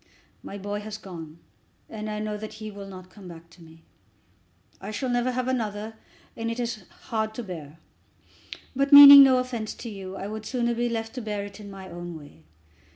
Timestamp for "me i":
3.61-4.89